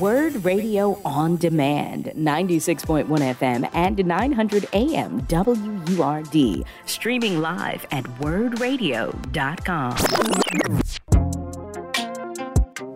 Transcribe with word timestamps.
Word 0.00 0.44
Radio 0.44 1.00
on 1.04 1.36
Demand, 1.36 2.06
96.1 2.16 3.06
FM 3.06 3.70
and 3.72 4.04
900 4.04 4.68
AM 4.72 5.20
WURD. 5.28 6.64
Streaming 6.86 7.40
live 7.40 7.86
at 7.92 8.04
wurdradio.com. 8.20 9.96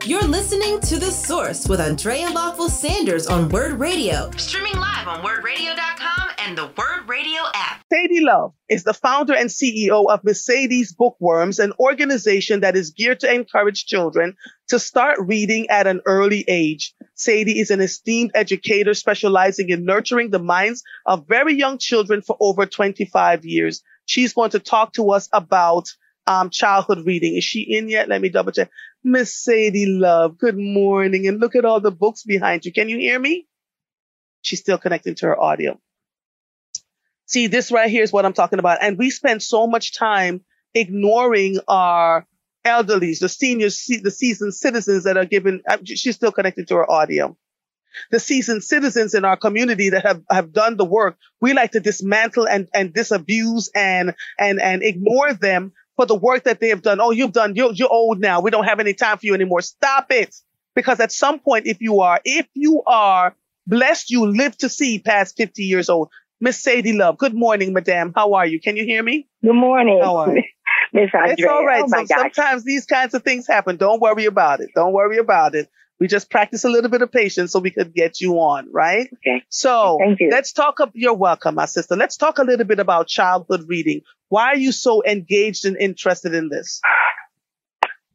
You're 0.05 0.25
listening 0.25 0.81
to 0.81 0.99
The 0.99 1.11
Source 1.11 1.69
with 1.69 1.81
Andrea 1.81 2.29
Lawful 2.31 2.69
Sanders 2.69 3.29
on 3.29 3.49
Word 3.51 3.79
Radio. 3.79 4.31
Streaming 4.37 4.75
live 4.75 5.07
on 5.07 5.23
wurdradio.com 5.23 6.31
and 6.39 6.59
the 6.59 6.67
Word 6.77 7.09
Radio 7.09 7.41
app. 7.55 7.85
Sadie 8.01 8.25
Love 8.25 8.55
is 8.69 8.85
the 8.85 8.95
founder 8.95 9.35
and 9.35 9.51
CEO 9.51 10.07
of 10.09 10.25
Miss 10.25 10.47
Sadie's 10.47 10.95
Bookworms, 10.95 11.59
an 11.59 11.75
organization 11.79 12.61
that 12.61 12.75
is 12.75 12.93
geared 12.93 13.21
to 13.21 13.33
encourage 13.33 13.85
children 13.85 14.37
to 14.69 14.79
start 14.79 15.19
reading 15.21 15.69
at 15.69 15.87
an 15.87 16.01
early 16.07 16.43
age. 16.49 16.95
Sadie 17.15 17.59
is 17.59 17.71
an 17.71 17.81
esteemed 17.81 18.31
educator 18.35 18.95
specializing 18.95 19.69
in 19.69 19.85
nurturing 19.85 20.31
the 20.31 20.39
minds 20.39 20.83
of 21.05 21.29
very 21.29 21.55
young 21.55 21.77
children 21.77 22.23
for 22.23 22.39
over 22.41 22.65
25 22.65 23.45
years. 23.45 23.83
She's 24.07 24.33
going 24.33 24.51
to 24.51 24.61
talk 24.61 24.95
to 24.95 25.11
us 25.11 25.29
about 25.31 25.89
um, 26.27 26.49
childhood 26.49 27.05
reading. 27.05 27.37
Is 27.37 27.45
she 27.45 27.61
in 27.61 27.91
yet? 27.91 28.09
Let 28.09 28.23
me 28.23 28.31
double 28.31 28.53
check. 28.53 28.71
Miss 29.05 29.35
Sadie 29.45 29.85
Love, 29.87 30.39
good 30.39 30.57
morning. 30.57 31.27
And 31.27 31.39
look 31.39 31.55
at 31.55 31.67
all 31.67 31.81
the 31.81 31.91
books 31.91 32.23
behind 32.23 32.65
you. 32.65 32.73
Can 32.73 32.89
you 32.89 32.97
hear 32.97 33.19
me? 33.19 33.47
She's 34.41 34.61
still 34.61 34.79
connecting 34.79 35.17
to 35.17 35.27
her 35.27 35.39
audio. 35.39 35.79
See, 37.31 37.47
this 37.47 37.71
right 37.71 37.89
here 37.89 38.03
is 38.03 38.13
what 38.13 38.27
I'm 38.27 38.33
talking 38.33 38.59
about. 38.59 38.79
And 38.83 38.99
we 38.99 39.09
spend 39.09 39.41
so 39.41 39.69
much 39.69 39.97
time 39.97 40.41
ignoring 40.75 41.61
our 41.69 42.27
elderlies, 42.65 43.21
the 43.21 43.29
seniors, 43.29 43.87
the 43.87 44.11
seasoned 44.11 44.53
citizens 44.53 45.05
that 45.05 45.17
are 45.17 45.25
given, 45.25 45.63
uh, 45.69 45.79
she's 45.85 46.17
still 46.17 46.33
connected 46.33 46.67
to 46.69 46.75
her 46.75 46.91
audio. 46.91 47.37
The 48.11 48.19
seasoned 48.19 48.65
citizens 48.65 49.15
in 49.15 49.25
our 49.25 49.37
community 49.37 49.91
that 49.91 50.05
have, 50.05 50.23
have 50.29 50.53
done 50.53 50.77
the 50.77 50.85
work, 50.85 51.19
we 51.41 51.53
like 51.53 51.71
to 51.73 51.81
dismantle 51.81 52.49
and, 52.49 52.69
and 52.75 52.93
disabuse 52.93 53.71
and, 53.77 54.15
and, 54.37 54.61
and 54.61 54.83
ignore 54.83 55.33
them 55.33 55.73
for 55.95 56.07
the 56.07 56.17
work 56.17 56.45
that 56.45 56.59
they 56.59 56.71
have 56.71 56.83
done. 56.83 57.01
Oh, 57.01 57.13
you've 57.13 57.33
done, 57.33 57.55
you're, 57.55 57.73
you're 57.73 57.93
old 57.93 58.19
now. 58.19 58.41
We 58.41 58.51
don't 58.51 58.65
have 58.65 58.81
any 58.81 58.95
time 58.95 59.19
for 59.19 59.27
you 59.27 59.35
anymore. 59.35 59.61
Stop 59.61 60.07
it. 60.11 60.35
Because 60.75 60.99
at 60.99 61.13
some 61.13 61.39
point, 61.39 61.69
if 61.69 61.81
you 61.81 62.01
are, 62.01 62.21
if 62.25 62.49
you 62.55 62.83
are 62.89 63.37
blessed, 63.69 64.11
you 64.11 64.27
live 64.27 64.57
to 64.59 64.69
see 64.69 64.99
past 64.99 65.37
50 65.37 65.63
years 65.63 65.89
old. 65.89 66.11
Miss 66.41 66.63
Sadie 66.63 66.95
Love, 66.95 67.19
good 67.19 67.35
morning, 67.35 67.75
madam. 67.75 68.13
How 68.17 68.33
are 68.33 68.47
you? 68.47 68.61
Can 68.61 68.77
you 68.77 68.85
hear 68.85 69.03
me? 69.03 69.29
Good 69.45 69.53
morning. 69.53 70.01
How 70.03 70.17
are 70.17 70.35
you? 70.35 70.43
Miss 70.93 71.11
Andrea. 71.13 71.35
It's 71.35 71.45
all 71.45 71.67
right. 71.67 71.83
Oh 71.85 71.89
so 71.89 72.05
gosh. 72.07 72.09
sometimes 72.09 72.65
these 72.65 72.87
kinds 72.87 73.13
of 73.15 73.23
things 73.23 73.47
happen. 73.47 73.77
Don't 73.77 74.01
worry 74.01 74.25
about 74.25 74.61
it. 74.61 74.71
Don't 74.75 74.93
worry 74.93 75.19
about 75.19 75.55
it. 75.55 75.69
We 76.01 76.07
just 76.07 76.31
practice 76.31 76.65
a 76.65 76.71
little 76.71 76.89
bit 76.91 77.03
of 77.03 77.13
patience 77.13 77.53
so 77.53 77.59
we 77.59 77.71
could 77.71 77.93
get 77.95 78.23
you 78.23 78.37
on, 78.37 78.73
right? 78.73 79.11
Okay. 79.13 79.45
So 79.51 79.99
Thank 80.01 80.19
you. 80.21 80.31
let's 80.31 80.53
talk. 80.53 80.81
Up, 80.81 80.93
you're 80.95 81.13
welcome, 81.13 81.57
my 81.57 81.67
sister. 81.67 81.95
Let's 81.95 82.17
talk 82.17 82.39
a 82.39 82.43
little 82.43 82.65
bit 82.65 82.81
about 82.81 83.07
childhood 83.07 83.65
reading. 83.69 84.01
Why 84.31 84.47
are 84.47 84.57
you 84.57 84.73
so 84.73 85.03
engaged 85.05 85.67
and 85.67 85.77
interested 85.77 86.35
in 86.35 86.49
this? 86.49 86.81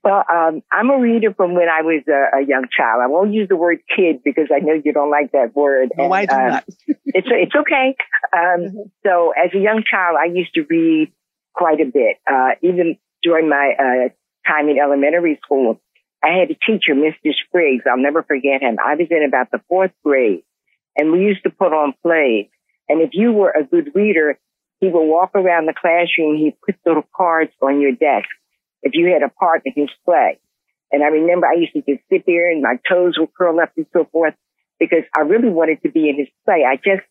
Well, 0.06 0.24
um, 0.32 0.62
I'm 0.72 0.92
a 0.92 1.00
reader 1.00 1.34
from 1.34 1.56
when 1.56 1.68
I 1.68 1.82
was 1.82 2.04
a, 2.08 2.38
a 2.38 2.46
young 2.46 2.68
child. 2.72 3.02
I 3.04 3.08
won't 3.08 3.34
use 3.34 3.50
the 3.50 3.56
word 3.56 3.80
kid 3.90 4.22
because 4.24 4.50
I 4.56 4.60
know 4.60 4.74
you 4.74 4.94
don't 4.94 5.10
like 5.10 5.32
that 5.32 5.56
word. 5.56 5.90
No, 5.98 6.12
I 6.12 6.28
do 6.28 6.36
um, 6.36 6.48
not. 6.48 6.64
it's 6.88 7.28
it's 7.32 7.56
okay. 7.56 7.96
Um, 8.32 8.92
so 9.04 9.34
as 9.34 9.50
a 9.56 9.58
young 9.58 9.82
child, 9.90 10.18
I 10.22 10.28
used 10.32 10.54
to 10.54 10.66
read 10.70 11.12
quite 11.56 11.82
a 11.82 11.86
bit. 11.86 12.18
Uh, 12.32 12.52
even 12.62 13.00
during 13.24 13.50
my 13.50 13.74
uh, 13.80 14.10
time 14.48 14.70
in 14.70 14.78
elementary 14.78 15.40
school, 15.44 15.82
I 16.24 16.38
had 16.38 16.52
a 16.52 16.56
teacher, 16.56 16.94
Mr. 16.94 17.34
Spriggs. 17.48 17.86
I'll 17.90 17.98
never 17.98 18.22
forget 18.22 18.62
him. 18.62 18.78
I 18.78 18.94
was 18.94 19.08
in 19.10 19.26
about 19.28 19.50
the 19.50 19.62
fourth 19.68 19.92
grade, 20.04 20.44
and 20.96 21.12
we 21.12 21.22
used 21.22 21.42
to 21.46 21.50
put 21.50 21.74
on 21.74 21.96
plays. 22.04 22.46
And 22.88 23.02
if 23.02 23.10
you 23.14 23.34
were 23.34 23.50
a 23.50 23.64
good 23.64 23.96
reader, 23.96 24.38
he 24.82 24.88
would 24.88 25.10
walk 25.10 25.32
around 25.34 25.66
the 25.66 25.74
classroom. 25.74 26.38
He'd 26.38 26.62
put 26.64 26.76
little 26.86 27.08
cards 27.18 27.54
on 27.60 27.82
your 27.82 27.94
desk 27.94 28.30
if 28.86 28.94
you 28.94 29.08
had 29.12 29.24
a 29.24 29.30
part 29.30 29.64
in 29.66 29.74
his 29.76 29.90
play. 30.06 30.40
And 30.92 31.04
I 31.04 31.08
remember 31.08 31.48
I 31.48 31.60
used 31.60 31.74
to 31.74 31.82
just 31.82 32.08
sit 32.10 32.24
there 32.26 32.50
and 32.50 32.62
my 32.62 32.80
toes 32.88 33.16
would 33.18 33.34
curl 33.34 33.60
up 33.60 33.72
and 33.76 33.88
so 33.92 34.08
forth 34.12 34.36
because 34.80 35.04
I 35.18 35.22
really 35.22 35.50
wanted 35.50 35.82
to 35.82 35.92
be 35.92 36.08
in 36.08 36.18
his 36.18 36.30
play. 36.46 36.64
I 36.66 36.78
just 36.78 37.06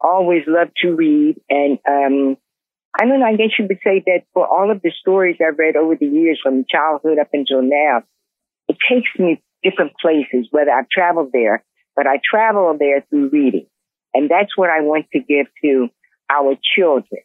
always 0.00 0.42
loved 0.46 0.72
to 0.82 0.94
read. 0.94 1.40
And, 1.48 1.78
um, 1.88 2.36
I 2.96 3.06
don't 3.06 3.18
know, 3.18 3.26
I 3.26 3.34
guess 3.34 3.58
you 3.58 3.66
would 3.66 3.78
say 3.82 4.04
that 4.06 4.22
for 4.34 4.46
all 4.46 4.70
of 4.70 4.82
the 4.82 4.92
stories 5.00 5.36
I've 5.40 5.58
read 5.58 5.74
over 5.74 5.96
the 5.96 6.06
years 6.06 6.38
from 6.40 6.64
childhood 6.70 7.18
up 7.18 7.30
until 7.32 7.62
now, 7.62 8.02
it 8.68 8.76
takes 8.88 9.08
me 9.18 9.42
different 9.64 9.92
places, 10.00 10.46
whether 10.50 10.70
I've 10.70 10.88
traveled 10.90 11.30
there, 11.32 11.64
but 11.96 12.06
I 12.06 12.20
travel 12.30 12.76
there 12.78 13.04
through 13.10 13.30
reading. 13.30 13.66
And 14.12 14.30
that's 14.30 14.56
what 14.56 14.70
I 14.70 14.82
want 14.82 15.06
to 15.12 15.18
give 15.18 15.46
to 15.64 15.88
our 16.30 16.54
children. 16.76 17.22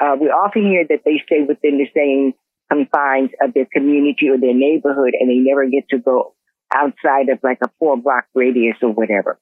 Uh, 0.00 0.16
we 0.18 0.28
often 0.28 0.64
hear 0.70 0.86
that 0.88 1.02
they 1.04 1.20
stay 1.26 1.42
within 1.46 1.76
the 1.76 1.88
same 1.94 2.32
confines 2.70 3.30
of 3.40 3.54
their 3.54 3.66
community 3.72 4.28
or 4.28 4.38
their 4.38 4.54
neighborhood 4.54 5.14
and 5.18 5.28
they 5.28 5.36
never 5.36 5.68
get 5.68 5.88
to 5.90 5.98
go 5.98 6.34
outside 6.74 7.28
of 7.28 7.38
like 7.42 7.58
a 7.64 7.70
four 7.78 7.96
block 7.96 8.26
radius 8.34 8.76
or 8.82 8.90
whatever. 8.92 9.38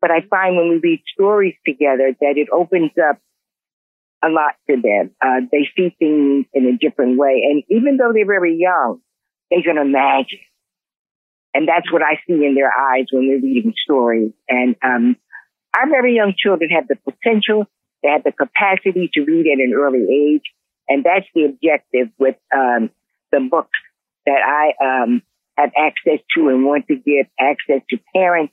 But 0.00 0.10
I 0.10 0.20
find 0.28 0.56
when 0.56 0.68
we 0.70 0.76
read 0.78 1.02
stories 1.12 1.54
together 1.66 2.14
that 2.20 2.34
it 2.36 2.48
opens 2.52 2.92
up 2.96 3.18
a 4.22 4.28
lot 4.28 4.54
to 4.68 4.76
them. 4.80 5.10
Uh, 5.24 5.40
they 5.50 5.68
see 5.76 5.94
things 5.98 6.46
in 6.52 6.66
a 6.66 6.76
different 6.76 7.18
way. 7.18 7.42
And 7.50 7.62
even 7.68 7.96
though 7.96 8.12
they're 8.12 8.26
very 8.26 8.56
young, 8.56 9.00
they 9.50 9.62
can 9.62 9.78
imagine. 9.78 10.40
And 11.52 11.66
that's 11.66 11.90
what 11.92 12.02
I 12.02 12.20
see 12.26 12.44
in 12.44 12.54
their 12.54 12.70
eyes 12.70 13.06
when 13.10 13.28
they're 13.28 13.40
reading 13.40 13.74
stories. 13.84 14.32
And, 14.48 14.76
um, 14.82 15.16
our 15.76 15.88
very 15.88 16.14
young 16.14 16.34
children 16.36 16.70
have 16.70 16.88
the 16.88 16.96
potential, 16.96 17.66
they 18.02 18.10
have 18.10 18.24
the 18.24 18.32
capacity 18.32 19.10
to 19.14 19.20
read 19.22 19.46
at 19.46 19.58
an 19.58 19.72
early 19.74 20.06
age. 20.10 20.42
And 20.90 21.04
that's 21.04 21.26
the 21.34 21.44
objective 21.44 22.08
with 22.18 22.36
um, 22.54 22.90
the 23.32 23.40
books 23.48 23.78
that 24.26 24.40
I 24.44 24.74
um, 24.84 25.22
have 25.56 25.70
access 25.78 26.18
to 26.36 26.48
and 26.48 26.64
want 26.64 26.88
to 26.88 26.96
give 26.96 27.26
access 27.38 27.80
to 27.90 27.98
parents 28.14 28.52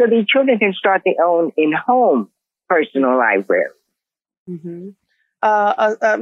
so 0.00 0.06
the 0.06 0.24
children 0.26 0.58
can 0.58 0.72
start 0.72 1.02
their 1.04 1.22
own 1.24 1.52
in-home 1.56 2.30
personal 2.68 3.18
library. 3.18 3.70
Mm-hmm. 4.48 4.90
Uh, 5.42 5.74
uh, 5.76 5.94
uh, 6.00 6.18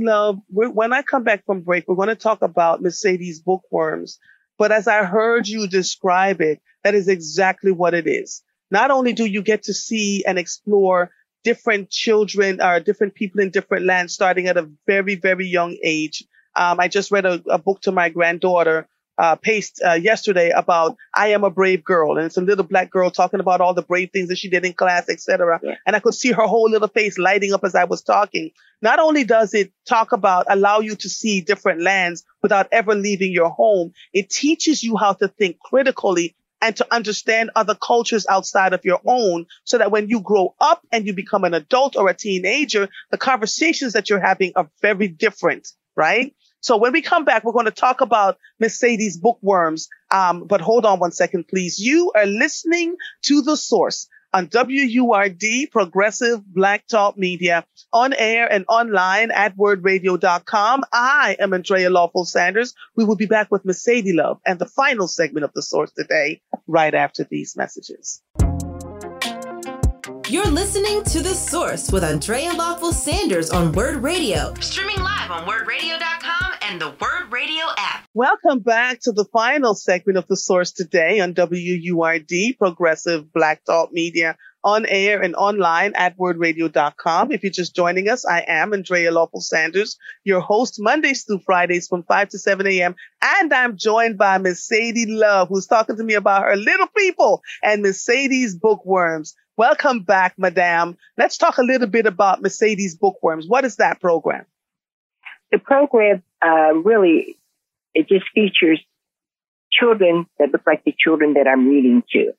Love, 0.00 0.38
when 0.48 0.92
I 0.92 1.02
come 1.02 1.24
back 1.24 1.44
from 1.44 1.60
break, 1.60 1.86
we're 1.86 1.96
going 1.96 2.08
to 2.08 2.14
talk 2.14 2.42
about 2.42 2.80
Sadie's 2.90 3.40
bookworms. 3.40 4.18
But 4.56 4.72
as 4.72 4.88
I 4.88 5.04
heard 5.04 5.48
you 5.48 5.66
describe 5.66 6.40
it, 6.40 6.60
that 6.84 6.94
is 6.94 7.08
exactly 7.08 7.72
what 7.72 7.92
it 7.92 8.06
is. 8.06 8.42
Not 8.70 8.90
only 8.90 9.12
do 9.12 9.26
you 9.26 9.42
get 9.42 9.64
to 9.64 9.74
see 9.74 10.24
and 10.26 10.38
explore 10.38 11.10
different 11.44 11.90
children 11.90 12.60
or 12.60 12.80
different 12.80 13.14
people 13.14 13.40
in 13.40 13.50
different 13.50 13.86
lands 13.86 14.14
starting 14.14 14.46
at 14.46 14.56
a 14.56 14.68
very, 14.86 15.14
very 15.14 15.46
young 15.46 15.76
age. 15.82 16.24
Um, 16.54 16.80
I 16.80 16.88
just 16.88 17.10
read 17.10 17.26
a, 17.26 17.42
a 17.48 17.58
book 17.58 17.80
to 17.82 17.92
my 17.92 18.08
granddaughter, 18.08 18.88
uh, 19.18 19.36
Paste, 19.36 19.80
uh, 19.86 19.92
yesterday 19.92 20.50
about 20.50 20.96
I 21.14 21.28
am 21.28 21.44
a 21.44 21.50
brave 21.50 21.84
girl. 21.84 22.16
And 22.16 22.26
it's 22.26 22.36
a 22.36 22.42
little 22.42 22.64
black 22.64 22.90
girl 22.90 23.10
talking 23.10 23.40
about 23.40 23.60
all 23.60 23.74
the 23.74 23.82
brave 23.82 24.10
things 24.12 24.28
that 24.28 24.38
she 24.38 24.48
did 24.48 24.64
in 24.64 24.72
class, 24.72 25.08
etc. 25.08 25.60
Yeah. 25.62 25.74
And 25.86 25.96
I 25.96 26.00
could 26.00 26.14
see 26.14 26.32
her 26.32 26.46
whole 26.46 26.70
little 26.70 26.88
face 26.88 27.18
lighting 27.18 27.52
up 27.52 27.64
as 27.64 27.74
I 27.74 27.84
was 27.84 28.02
talking. 28.02 28.50
Not 28.80 28.98
only 28.98 29.24
does 29.24 29.54
it 29.54 29.72
talk 29.86 30.12
about 30.12 30.46
allow 30.48 30.80
you 30.80 30.96
to 30.96 31.08
see 31.08 31.40
different 31.40 31.82
lands 31.82 32.24
without 32.42 32.68
ever 32.72 32.94
leaving 32.94 33.32
your 33.32 33.50
home, 33.50 33.92
it 34.12 34.28
teaches 34.28 34.82
you 34.82 34.96
how 34.96 35.12
to 35.14 35.28
think 35.28 35.58
critically 35.60 36.34
and 36.62 36.76
to 36.76 36.86
understand 36.94 37.50
other 37.56 37.74
cultures 37.74 38.24
outside 38.30 38.72
of 38.72 38.84
your 38.84 39.00
own 39.04 39.46
so 39.64 39.78
that 39.78 39.90
when 39.90 40.08
you 40.08 40.20
grow 40.20 40.54
up 40.60 40.80
and 40.92 41.06
you 41.06 41.12
become 41.12 41.44
an 41.44 41.52
adult 41.52 41.96
or 41.96 42.08
a 42.08 42.14
teenager, 42.14 42.88
the 43.10 43.18
conversations 43.18 43.94
that 43.94 44.08
you're 44.08 44.20
having 44.20 44.52
are 44.54 44.70
very 44.80 45.08
different, 45.08 45.68
right? 45.96 46.34
So 46.60 46.76
when 46.76 46.92
we 46.92 47.02
come 47.02 47.24
back, 47.24 47.42
we're 47.42 47.52
going 47.52 47.64
to 47.64 47.72
talk 47.72 48.00
about 48.00 48.38
Miss 48.60 48.78
Sadie's 48.78 49.18
bookworms. 49.18 49.88
Um, 50.12 50.44
but 50.46 50.60
hold 50.60 50.86
on 50.86 51.00
one 51.00 51.10
second, 51.10 51.48
please. 51.48 51.80
You 51.80 52.12
are 52.14 52.26
listening 52.26 52.94
to 53.22 53.42
the 53.42 53.56
source 53.56 54.06
on 54.32 54.48
WURD 54.48 55.70
Progressive 55.70 56.40
Black 56.46 56.86
Talk 56.86 57.18
Media 57.18 57.64
on 57.92 58.14
air 58.14 58.50
and 58.50 58.64
online 58.68 59.30
at 59.30 59.56
wurdradio.com. 59.56 60.82
I 60.92 61.36
am 61.38 61.52
Andrea 61.52 61.90
Lawful 61.90 62.24
Sanders. 62.24 62.74
We 62.96 63.04
will 63.04 63.16
be 63.16 63.26
back 63.26 63.50
with 63.50 63.62
Sadie 63.74 64.14
Love 64.14 64.38
and 64.46 64.58
the 64.58 64.66
final 64.66 65.08
segment 65.08 65.44
of 65.44 65.52
the 65.54 65.62
source 65.62 65.92
today, 65.92 66.40
right 66.66 66.94
after 66.94 67.26
these 67.30 67.56
messages. 67.56 68.22
You're 70.32 70.50
listening 70.50 71.04
to 71.04 71.20
The 71.20 71.34
Source 71.34 71.92
with 71.92 72.02
Andrea 72.02 72.54
Lawful 72.54 72.94
Sanders 72.94 73.50
on 73.50 73.70
Word 73.72 74.02
Radio. 74.02 74.54
Streaming 74.60 74.96
live 74.96 75.30
on 75.30 75.46
wurdradio.com 75.46 76.54
and 76.62 76.80
the 76.80 76.88
Word 76.88 77.30
Radio 77.30 77.64
app. 77.76 78.08
Welcome 78.14 78.60
back 78.60 79.00
to 79.00 79.12
the 79.12 79.26
final 79.26 79.74
segment 79.74 80.16
of 80.16 80.26
the 80.28 80.36
source 80.38 80.72
today 80.72 81.20
on 81.20 81.34
WURD 81.34 82.56
Progressive 82.58 83.30
Black 83.34 83.62
Talk 83.66 83.92
Media 83.92 84.38
on 84.64 84.86
air 84.86 85.20
and 85.20 85.34
online 85.34 85.92
at 85.94 86.16
wurdradio.com. 86.16 87.32
If 87.32 87.42
you're 87.42 87.52
just 87.52 87.74
joining 87.74 88.08
us, 88.08 88.24
I 88.24 88.44
am 88.46 88.72
Andrea 88.72 89.10
Lawful 89.10 89.40
Sanders, 89.40 89.98
your 90.24 90.40
host 90.40 90.76
Mondays 90.78 91.24
through 91.24 91.40
Fridays 91.40 91.88
from 91.88 92.02
5 92.04 92.30
to 92.30 92.38
7 92.38 92.66
a.m. 92.66 92.94
And 93.22 93.52
I'm 93.52 93.76
joined 93.76 94.18
by 94.18 94.38
Miss 94.38 94.66
Sadie 94.66 95.06
Love, 95.06 95.48
who's 95.48 95.66
talking 95.66 95.96
to 95.96 96.04
me 96.04 96.14
about 96.14 96.42
her 96.42 96.56
little 96.56 96.88
people 96.96 97.42
and 97.62 97.82
Miss 97.82 98.04
Sadie's 98.04 98.54
bookworms. 98.54 99.34
Welcome 99.56 100.00
back, 100.00 100.34
Madame. 100.38 100.96
Let's 101.18 101.36
talk 101.36 101.58
a 101.58 101.62
little 101.62 101.86
bit 101.86 102.06
about 102.06 102.40
Miss 102.40 102.58
Sadie's 102.58 102.96
Bookworms. 102.96 103.46
What 103.46 103.64
is 103.64 103.76
that 103.76 104.00
program? 104.00 104.46
The 105.50 105.58
program 105.58 106.22
uh, 106.44 106.74
really 106.74 107.36
it 107.94 108.08
just 108.08 108.24
features 108.34 108.80
children 109.70 110.26
that 110.38 110.50
look 110.52 110.62
like 110.66 110.84
the 110.84 110.94
children 110.98 111.34
that 111.34 111.46
I'm 111.46 111.68
reading 111.68 112.02
to. 112.12 112.32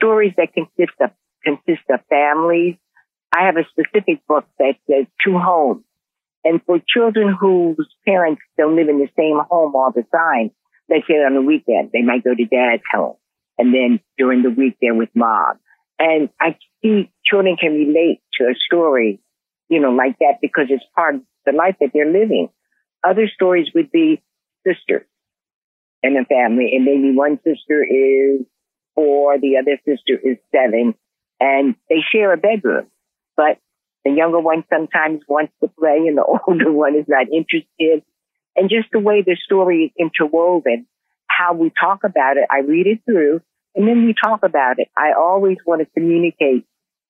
Stories 0.00 0.32
that 0.36 0.52
consist 0.52 0.92
of 1.00 1.10
consist 1.44 1.82
of 1.90 2.00
families. 2.08 2.76
I 3.34 3.46
have 3.46 3.56
a 3.56 3.66
specific 3.70 4.26
book 4.26 4.46
that 4.58 4.74
says 4.88 5.06
two 5.24 5.38
homes. 5.38 5.84
And 6.44 6.60
for 6.64 6.78
children 6.86 7.36
whose 7.38 7.88
parents 8.06 8.40
don't 8.56 8.76
live 8.76 8.88
in 8.88 8.98
the 8.98 9.08
same 9.18 9.38
home 9.50 9.74
all 9.74 9.92
the 9.94 10.04
time, 10.14 10.50
let's 10.88 11.06
say 11.06 11.14
on 11.14 11.34
the 11.34 11.42
weekend, 11.42 11.90
they 11.92 12.02
might 12.02 12.24
go 12.24 12.34
to 12.34 12.44
dad's 12.44 12.82
home. 12.92 13.16
And 13.58 13.74
then 13.74 14.00
during 14.16 14.42
the 14.42 14.50
week, 14.50 14.76
they're 14.80 14.94
with 14.94 15.10
mom. 15.14 15.58
And 15.98 16.30
I 16.40 16.56
see 16.82 17.10
children 17.24 17.56
can 17.56 17.72
relate 17.72 18.20
to 18.38 18.44
a 18.44 18.54
story, 18.54 19.20
you 19.68 19.80
know, 19.80 19.90
like 19.90 20.18
that 20.20 20.38
because 20.40 20.66
it's 20.70 20.84
part 20.94 21.16
of 21.16 21.22
the 21.44 21.52
life 21.52 21.76
that 21.80 21.90
they're 21.92 22.10
living. 22.10 22.48
Other 23.04 23.28
stories 23.28 23.68
would 23.74 23.90
be 23.90 24.22
sisters 24.66 25.06
in 26.02 26.16
a 26.16 26.24
family, 26.24 26.72
and 26.74 26.84
maybe 26.84 27.12
one 27.12 27.38
sister 27.38 27.84
is 27.84 28.46
four, 28.94 29.38
the 29.40 29.56
other 29.56 29.78
sister 29.84 30.18
is 30.22 30.38
seven, 30.54 30.94
and 31.40 31.74
they 31.88 32.00
share 32.12 32.32
a 32.32 32.36
bedroom. 32.36 32.86
But 33.36 33.58
the 34.04 34.12
younger 34.12 34.40
one 34.40 34.64
sometimes 34.70 35.22
wants 35.28 35.52
to 35.62 35.68
play, 35.78 36.04
and 36.06 36.16
the 36.16 36.24
older 36.48 36.72
one 36.72 36.94
is 36.94 37.06
not 37.08 37.26
interested. 37.32 38.02
And 38.56 38.68
just 38.68 38.88
the 38.92 38.98
way 38.98 39.22
the 39.22 39.36
story 39.44 39.84
is 39.84 39.90
interwoven, 39.98 40.86
how 41.26 41.54
we 41.54 41.70
talk 41.80 42.04
about 42.04 42.36
it, 42.36 42.44
I 42.50 42.60
read 42.60 42.86
it 42.86 43.00
through, 43.04 43.40
and 43.74 43.86
then 43.86 44.04
we 44.04 44.14
talk 44.14 44.42
about 44.42 44.78
it. 44.78 44.88
I 44.96 45.12
always 45.16 45.58
want 45.64 45.82
to 45.82 45.86
communicate 45.94 46.64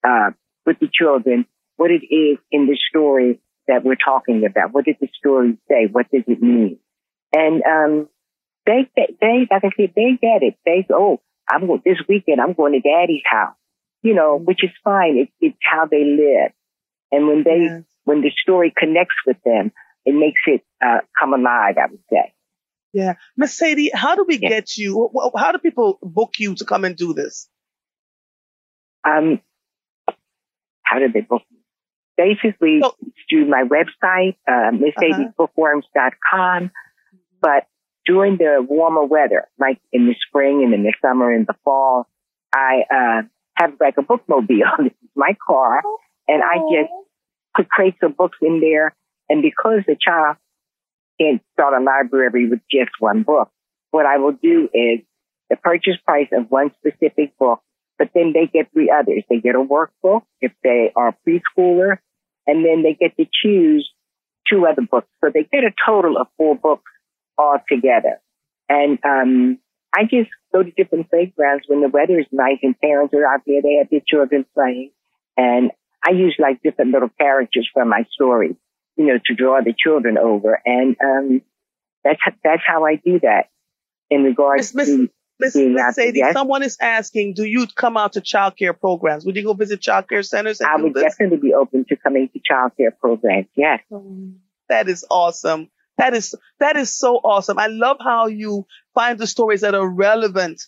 uh, 0.07 0.31
with 0.67 0.79
the 0.81 0.89
children 0.93 1.47
what 1.77 1.91
it 1.91 2.05
is 2.05 2.39
in 2.51 2.67
the 2.67 2.77
story 2.91 3.41
that 3.69 3.85
we're 3.85 3.97
talking 3.97 4.45
about. 4.45 4.73
What 4.73 4.85
does 4.85 4.97
the 5.01 5.09
story 5.17 5.57
say? 5.69 5.87
What 5.91 6.11
does 6.11 6.25
it 6.27 6.43
mean? 6.43 6.79
And 7.33 7.63
um, 7.63 8.09
they, 8.67 8.91
they, 8.97 9.47
like 9.51 9.65
I 9.65 9.71
said, 9.77 9.93
they 9.95 10.19
get 10.21 10.43
it. 10.43 10.57
They 10.65 10.85
go, 10.89 10.97
oh, 10.97 11.21
I'm 11.49 11.67
this 11.85 11.99
weekend, 12.09 12.41
I'm 12.41 12.53
going 12.53 12.73
to 12.73 12.81
daddy's 12.81 13.23
house, 13.25 13.57
you 14.09 14.15
know, 14.15 14.37
mm-hmm. 14.37 14.45
which 14.47 14.65
is 14.65 14.71
fine. 14.83 15.19
It, 15.19 15.29
it's 15.41 15.59
how 15.61 15.85
they 15.85 16.03
live. 16.03 16.53
And 17.13 17.29
when 17.29 17.43
they, 17.45 17.65
yes. 17.65 17.83
when 18.05 18.23
the 18.23 18.31
story 18.43 18.73
connects 18.77 19.17
with 19.27 19.37
them, 19.45 19.71
it 20.07 20.15
makes 20.15 20.41
it 20.47 20.63
uh, 20.85 21.01
come 21.19 21.35
alive, 21.35 21.77
I 21.77 21.91
would 21.91 22.01
say. 22.11 22.33
Yeah. 22.95 23.15
Miss 23.37 23.57
Sadie, 23.57 23.91
how 23.93 24.15
do 24.17 24.25
we 24.27 24.39
yeah. 24.39 24.49
get 24.49 24.77
you? 24.79 25.11
How 25.37 25.53
do 25.53 25.59
people 25.59 25.99
book 26.03 26.33
you 26.39 26.55
to 26.55 26.65
come 26.65 26.87
and 26.87 26.97
do 26.97 27.13
this? 27.13 27.51
Um, 29.07 29.43
how 30.83 30.99
do 30.99 31.13
they 31.13 31.21
book 31.21 31.43
me? 31.51 31.59
Basically, 32.17 32.81
so, 32.83 32.95
through 33.29 33.47
my 33.47 33.65
website, 33.65 34.37
uh, 34.49 34.73
MissSadie'sBookworms.com. 34.73 36.65
Uh-huh. 36.65 36.69
But 37.41 37.67
during 38.07 38.39
the 38.39 38.65
warmer 38.67 39.05
weather, 39.05 39.49
like 39.61 39.79
in 39.93 40.07
the 40.07 40.15
spring 40.27 40.65
and 40.65 40.73
in 40.75 40.83
the 40.83 40.95
summer 41.03 41.31
and 41.31 41.47
the 41.47 41.55
fall, 41.63 42.09
I 42.53 42.83
uh, 42.91 43.23
have 43.59 43.73
like 43.81 43.95
a 43.99 44.03
bookmobile. 44.03 44.79
This 44.79 44.93
is 45.03 45.11
my 45.17 45.37
car, 45.47 45.83
and 46.27 46.43
I 46.43 46.59
just 46.73 46.93
put 47.57 47.69
crates 47.69 47.99
of 48.03 48.17
books 48.17 48.39
in 48.41 48.61
there. 48.61 48.95
And 49.29 49.43
because 49.43 49.81
the 49.87 49.97
child 50.01 50.37
can't 51.21 51.43
start 51.53 51.75
a 51.75 51.85
library 51.85 52.49
with 52.49 52.61
just 52.71 52.91
one 52.99 53.23
book, 53.23 53.51
what 53.91 54.07
I 54.07 54.19
will 54.19 54.33
do 54.33 54.69
is 54.73 55.01
the 55.51 55.57
purchase 55.57 55.97
price 56.05 56.29
of 56.33 56.51
one 56.51 56.71
specific 56.79 57.37
book, 57.39 57.61
but 57.99 58.11
then 58.15 58.33
they 58.33 58.47
get 58.47 58.73
three 58.73 58.91
others. 58.91 59.25
They 59.29 59.41
get 59.41 59.55
a 59.55 59.59
workbook 59.59 60.23
if 60.41 60.53
they 60.63 60.93
are 60.95 61.17
preschooler, 61.27 61.99
and 62.47 62.65
then 62.65 62.83
they 62.83 62.95
get 62.95 63.17
to 63.17 63.27
choose 63.43 63.91
two 64.51 64.67
other 64.67 64.83
books. 64.83 65.09
So 65.23 65.31
they 65.33 65.45
get 65.45 65.65
a 65.65 65.73
total 65.85 66.17
of 66.17 66.29
four 66.37 66.55
books 66.55 66.91
all 67.37 67.59
together. 67.69 68.21
And 68.69 68.99
um, 69.05 69.59
I 69.95 70.05
just 70.05 70.31
go 70.53 70.63
to 70.63 70.71
different 70.71 71.11
playgrounds 71.11 71.65
when 71.67 71.81
the 71.81 71.89
weather 71.89 72.19
is 72.19 72.27
nice 72.31 72.59
and 72.63 72.79
parents 72.79 73.15
are 73.15 73.27
out 73.27 73.41
there. 73.47 73.63
They 73.63 73.77
have 73.77 73.91
their 73.91 74.03
children 74.07 74.45
playing, 74.55 74.91
and 75.37 75.71
I 76.07 76.13
use 76.13 76.37
like 76.39 76.63
different 76.63 76.93
little 76.93 77.11
characters 77.21 77.69
from 77.73 77.89
my 77.89 78.05
story, 78.13 78.57
you 78.97 79.07
know, 79.07 79.19
to 79.27 79.35
draw 79.35 79.61
the 79.63 79.75
children 79.77 80.19
over. 80.19 80.61
And 80.65 80.97
um, 81.03 81.43
that's 82.05 82.21
that's 82.45 82.63
how 82.67 82.85
I 82.85 82.97
do 82.97 83.21
that 83.21 83.49
in 84.11 84.23
regards 84.23 84.75
Miss, 84.75 84.89
to. 84.89 85.09
Miss, 85.41 85.55
Miss 85.55 85.95
Sadie, 85.95 86.19
yes? 86.19 86.33
someone 86.33 86.63
is 86.63 86.77
asking, 86.81 87.35
do 87.35 87.45
you 87.45 87.67
come 87.69 87.97
out 87.97 88.15
to 88.15 88.21
child 88.21 88.57
care 88.57 88.73
programs? 88.73 89.25
Would 89.25 89.37
you 89.37 89.45
go 89.45 89.53
visit 89.53 89.81
child 89.81 90.09
care 90.09 90.23
centers? 90.23 90.61
I 90.61 90.77
would 90.77 90.95
this? 90.95 91.03
definitely 91.03 91.39
be 91.39 91.55
open 91.55 91.85
to 91.89 91.97
coming 91.97 92.29
to 92.29 92.41
child 92.45 92.73
care 92.77 92.91
programs. 92.91 93.47
Yes. 93.55 93.81
that 94.69 94.89
is 94.89 95.05
awesome. 95.09 95.71
That 95.99 96.15
is, 96.15 96.35
that 96.61 96.77
is 96.77 96.95
so 96.95 97.17
awesome. 97.17 97.59
I 97.59 97.67
love 97.67 97.97
how 98.01 98.29
you 98.29 98.67
find 98.95 99.19
the 99.19 99.27
stories 99.27 99.63
that 99.63 99.75
are 99.75 99.89
relevant. 99.89 100.63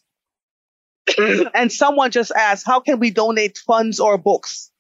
and 1.55 1.73
someone 1.73 2.11
just 2.11 2.33
asked, 2.33 2.67
how 2.67 2.81
can 2.81 2.99
we 2.99 3.11
donate 3.11 3.59
funds 3.59 4.01
or 4.01 4.19
books? 4.19 4.73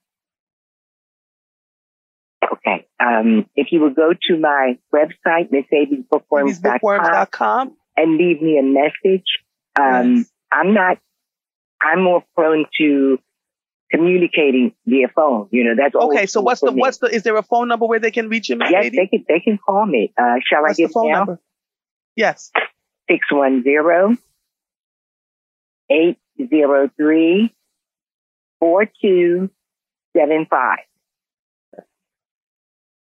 Okay. 2.52 2.88
Um, 2.98 3.46
if 3.56 3.68
you 3.70 3.80
would 3.80 3.94
go 3.94 4.12
to 4.12 4.38
my 4.38 4.78
website, 4.92 5.50
MissSadie'sBookworms.com 5.50 7.76
and 7.96 8.16
leave 8.16 8.42
me 8.42 8.58
a 8.58 8.62
message. 8.62 9.24
Um, 9.80 10.16
yes. 10.16 10.30
I'm 10.52 10.74
not, 10.74 10.98
I'm 11.80 12.02
more 12.02 12.24
prone 12.34 12.66
to 12.78 13.18
communicating 13.90 14.72
via 14.86 15.08
phone. 15.08 15.48
You 15.50 15.64
know, 15.64 15.74
that's 15.76 15.94
okay. 15.94 16.26
So 16.26 16.40
what's 16.40 16.60
the, 16.60 16.72
me. 16.72 16.80
what's 16.80 16.98
the, 16.98 17.06
is 17.06 17.22
there 17.22 17.36
a 17.36 17.42
phone 17.42 17.68
number 17.68 17.86
where 17.86 17.98
they 17.98 18.10
can 18.10 18.28
reach 18.28 18.48
you? 18.48 18.58
Yes, 18.60 18.72
lady? 18.72 18.96
they 18.96 19.06
can, 19.06 19.24
they 19.28 19.40
can 19.40 19.58
call 19.58 19.84
me. 19.84 20.12
Uh, 20.16 20.36
shall 20.44 20.62
what's 20.62 20.78
I 20.78 20.82
give 20.82 20.88
the 20.90 20.92
phone 20.94 21.12
now? 21.12 21.18
number? 21.18 21.40
Yes. 22.16 22.50
610 23.10 24.18
803 25.90 27.54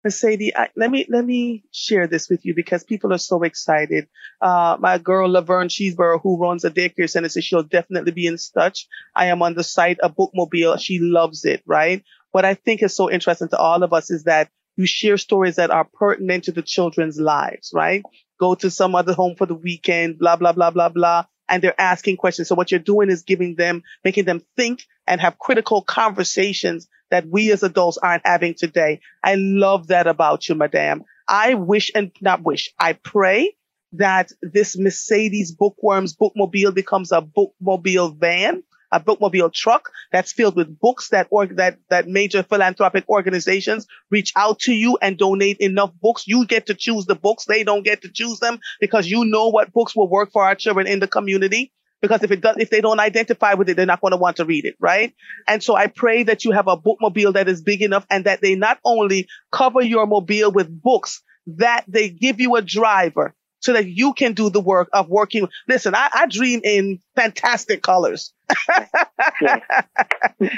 4275. 0.02 0.04
Mercedes, 0.04 0.52
I, 0.56 0.68
let 0.76 0.90
me 0.90 1.06
let 1.08 1.24
me 1.24 1.64
share 1.72 2.06
this 2.06 2.28
with 2.28 2.44
you 2.44 2.54
because 2.54 2.84
people 2.84 3.12
are 3.12 3.18
so 3.18 3.42
excited. 3.42 4.08
Uh, 4.40 4.76
my 4.80 4.98
girl 4.98 5.30
Laverne 5.30 5.68
Cheeseborough, 5.68 6.20
who 6.22 6.38
runs 6.38 6.64
a 6.64 6.70
daycare 6.70 7.08
center, 7.08 7.28
says 7.28 7.44
she'll 7.44 7.62
definitely 7.62 8.12
be 8.12 8.26
in 8.26 8.36
touch. 8.54 8.86
I 9.14 9.26
am 9.26 9.42
on 9.42 9.54
the 9.54 9.64
site 9.64 10.00
of 10.00 10.16
Bookmobile. 10.16 10.80
She 10.80 10.98
loves 11.00 11.44
it, 11.44 11.62
right? 11.66 12.02
What 12.32 12.44
I 12.44 12.54
think 12.54 12.82
is 12.82 12.96
so 12.96 13.10
interesting 13.10 13.48
to 13.48 13.58
all 13.58 13.82
of 13.82 13.92
us 13.92 14.10
is 14.10 14.24
that 14.24 14.50
you 14.76 14.86
share 14.86 15.18
stories 15.18 15.56
that 15.56 15.70
are 15.70 15.84
pertinent 15.84 16.44
to 16.44 16.52
the 16.52 16.62
children's 16.62 17.18
lives, 17.18 17.72
right? 17.74 18.02
Go 18.38 18.54
to 18.54 18.70
some 18.70 18.94
other 18.94 19.12
home 19.12 19.34
for 19.36 19.46
the 19.46 19.54
weekend, 19.54 20.18
blah 20.18 20.36
blah 20.36 20.52
blah 20.52 20.70
blah 20.70 20.88
blah 20.88 21.24
and 21.50 21.62
they're 21.62 21.80
asking 21.80 22.16
questions. 22.16 22.48
So 22.48 22.54
what 22.54 22.70
you're 22.70 22.78
doing 22.78 23.10
is 23.10 23.22
giving 23.22 23.56
them, 23.56 23.82
making 24.04 24.24
them 24.24 24.40
think 24.56 24.84
and 25.06 25.20
have 25.20 25.36
critical 25.36 25.82
conversations 25.82 26.86
that 27.10 27.26
we 27.26 27.50
as 27.52 27.62
adults 27.62 27.98
aren't 27.98 28.26
having 28.26 28.54
today. 28.54 29.00
I 29.22 29.34
love 29.36 29.88
that 29.88 30.06
about 30.06 30.48
you, 30.48 30.54
madam. 30.54 31.04
I 31.28 31.54
wish 31.54 31.90
and 31.94 32.10
not 32.20 32.42
wish, 32.42 32.72
I 32.78 32.94
pray 32.94 33.54
that 33.92 34.32
this 34.42 34.76
Miss 34.78 35.04
Sadie's 35.04 35.52
Bookworms 35.52 36.16
bookmobile 36.16 36.74
becomes 36.74 37.12
a 37.12 37.20
bookmobile 37.20 38.16
van 38.18 38.62
a 38.92 39.00
bookmobile 39.00 39.52
truck 39.52 39.90
that's 40.12 40.32
filled 40.32 40.56
with 40.56 40.78
books 40.78 41.08
that 41.10 41.28
or 41.30 41.46
that 41.46 41.78
that 41.90 42.08
major 42.08 42.42
philanthropic 42.42 43.08
organizations 43.08 43.86
reach 44.10 44.32
out 44.36 44.58
to 44.60 44.72
you 44.72 44.98
and 45.00 45.18
donate 45.18 45.58
enough 45.58 45.92
books. 46.00 46.26
You 46.26 46.46
get 46.46 46.66
to 46.66 46.74
choose 46.74 47.06
the 47.06 47.14
books; 47.14 47.44
they 47.44 47.62
don't 47.62 47.84
get 47.84 48.02
to 48.02 48.08
choose 48.08 48.40
them 48.40 48.58
because 48.80 49.08
you 49.08 49.24
know 49.24 49.48
what 49.48 49.72
books 49.72 49.94
will 49.94 50.08
work 50.08 50.32
for 50.32 50.44
our 50.44 50.54
children 50.54 50.86
in 50.86 51.00
the 51.00 51.08
community. 51.08 51.72
Because 52.00 52.22
if 52.22 52.30
it 52.30 52.40
does, 52.40 52.56
if 52.58 52.70
they 52.70 52.80
don't 52.80 53.00
identify 53.00 53.54
with 53.54 53.68
it, 53.68 53.76
they're 53.76 53.86
not 53.86 54.00
going 54.00 54.12
to 54.12 54.16
want 54.16 54.36
to 54.36 54.44
read 54.44 54.64
it, 54.64 54.74
right? 54.80 55.14
And 55.46 55.62
so 55.62 55.76
I 55.76 55.86
pray 55.86 56.22
that 56.24 56.44
you 56.44 56.52
have 56.52 56.66
a 56.66 56.76
bookmobile 56.76 57.34
that 57.34 57.48
is 57.48 57.62
big 57.62 57.82
enough 57.82 58.06
and 58.10 58.24
that 58.24 58.40
they 58.40 58.54
not 58.54 58.78
only 58.84 59.28
cover 59.52 59.82
your 59.82 60.06
mobile 60.06 60.50
with 60.50 60.82
books, 60.82 61.22
that 61.46 61.84
they 61.88 62.08
give 62.08 62.40
you 62.40 62.56
a 62.56 62.62
driver 62.62 63.34
so 63.60 63.74
that 63.74 63.86
you 63.86 64.14
can 64.14 64.32
do 64.32 64.50
the 64.50 64.60
work 64.60 64.88
of 64.92 65.08
working. 65.08 65.48
Listen, 65.68 65.94
I, 65.94 66.08
I 66.12 66.26
dream 66.26 66.60
in 66.64 67.00
fantastic 67.14 67.82
colors. 67.82 68.32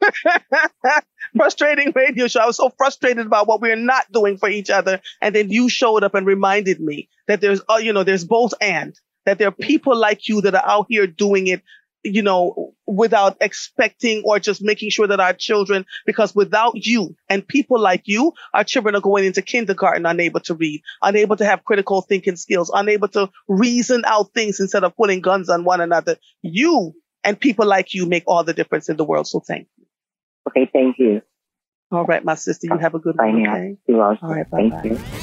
frustrating 1.37 1.93
radio 1.95 2.27
show. 2.27 2.41
I 2.41 2.47
was 2.47 2.57
so 2.57 2.71
frustrated 2.77 3.27
about 3.27 3.47
what 3.47 3.61
we're 3.61 3.77
not 3.77 4.11
doing 4.11 4.39
for 4.39 4.49
each 4.49 4.71
other. 4.71 5.01
And 5.23 5.37
then 5.37 5.51
you 5.51 5.69
showed 5.69 6.03
up 6.03 6.17
and 6.17 6.27
reminded 6.27 6.81
me 6.81 7.11
that 7.29 7.41
there's, 7.41 7.61
uh, 7.69 7.77
you 7.77 7.93
know, 7.93 8.03
there's 8.03 8.25
both 8.25 8.55
and 8.61 8.99
that 9.26 9.38
there 9.38 9.49
are 9.49 9.52
people 9.52 9.97
like 9.97 10.28
you 10.28 10.40
that 10.40 10.54
are 10.54 10.66
out 10.66 10.87
here 10.88 11.06
doing 11.06 11.49
it 11.49 11.62
you 12.06 12.23
know, 12.23 12.73
without 12.87 13.37
expecting 13.40 14.23
or 14.25 14.38
just 14.38 14.62
making 14.62 14.90
sure 14.90 15.06
that 15.06 15.21
our 15.21 15.33
children, 15.33 15.85
because 16.04 16.35
without 16.35 16.75
you 16.75 17.16
and 17.28 17.47
people 17.47 17.80
like 17.80 18.02
you, 18.04 18.33
our 18.54 18.64
children 18.64 18.95
are 18.95 19.00
going 19.00 19.25
into 19.25 19.42
kindergarten 19.42 20.06
unable 20.06 20.40
to 20.40 20.54
read, 20.54 20.83
unable 21.02 21.37
to 21.37 21.45
have 21.45 21.64
critical 21.64 22.02
thinking 22.02 22.37
skills, 22.37 22.71
unable 22.73 23.09
to 23.09 23.28
reason 23.49 24.04
out 24.06 24.33
things 24.33 24.61
instead 24.61 24.85
of 24.85 24.97
putting 24.97 25.21
guns 25.21 25.49
on 25.49 25.64
one 25.64 25.80
another. 25.80 26.16
You 26.42 26.95
and 27.25 27.38
people 27.38 27.66
like 27.66 27.92
you 27.92 28.06
make 28.06 28.25
all 28.26 28.45
the 28.45 28.54
difference 28.54 28.88
in 28.88 28.97
the 28.97 29.04
world. 29.04 29.26
So 29.26 29.40
thank 29.40 29.66
you. 29.76 29.87
Okay, 30.49 30.71
thank 30.73 30.99
you. 30.99 31.23
All 31.90 32.04
right, 32.04 32.25
my 32.25 32.35
sister, 32.35 32.68
you 32.68 32.78
have 32.78 32.95
a 32.95 32.99
good 32.99 33.16
one. 33.16 33.47
Okay? 33.47 33.76
You 33.88 34.00
also. 34.00 34.26
All 34.26 34.35
right, 34.35 34.49
bye 34.49 34.68
bye. 34.68 35.23